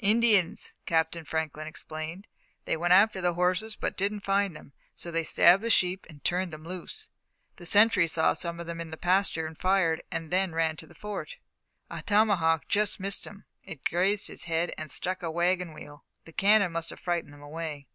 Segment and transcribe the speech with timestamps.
[0.00, 2.26] "Indians," Captain Franklin explained.
[2.66, 6.22] "They went after the horses, but didn't find them, so they stabbed the sheep and
[6.22, 7.08] turned them loose.
[7.56, 10.94] The sentry saw some of them in the pasture, and fired, then ran to the
[10.94, 11.36] Fort.
[11.88, 16.04] A tomahawk just missed him it grazed his head and struck a waggon wheel.
[16.26, 17.88] The cannon must have frightened them away."